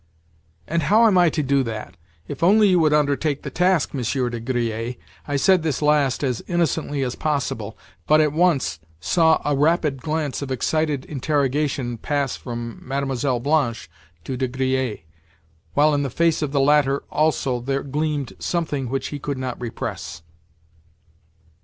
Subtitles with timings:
[0.67, 1.95] "And how am I to do that?
[2.27, 4.95] If only you would undertake the task, Monsieur de Griers!"
[5.27, 7.77] I said this last as innocently as possible,
[8.07, 13.39] but at once saw a rapid glance of excited interrogation pass from Mlle.
[13.39, 13.91] Blanche
[14.23, 15.01] to De Griers,
[15.75, 19.61] while in the face of the latter also there gleamed something which he could not
[19.61, 20.23] repress.